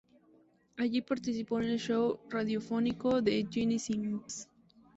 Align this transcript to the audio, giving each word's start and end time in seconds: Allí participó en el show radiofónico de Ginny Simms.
Allí 0.77 1.01
participó 1.03 1.59
en 1.59 1.67
el 1.67 1.79
show 1.79 2.19
radiofónico 2.27 3.21
de 3.21 3.45
Ginny 3.51 3.77
Simms. 3.77 4.49